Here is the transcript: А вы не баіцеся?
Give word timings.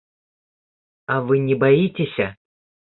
А 1.15 1.19
вы 1.27 1.35
не 1.47 1.55
баіцеся? 1.67 2.25